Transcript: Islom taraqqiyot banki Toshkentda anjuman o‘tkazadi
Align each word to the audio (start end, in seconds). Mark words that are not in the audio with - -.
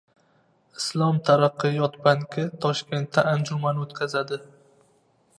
Islom 0.79 1.17
taraqqiyot 1.27 1.99
banki 2.07 2.45
Toshkentda 2.65 3.25
anjuman 3.33 3.83
o‘tkazadi 3.83 4.41